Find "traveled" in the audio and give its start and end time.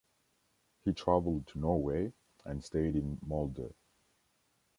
0.93-1.45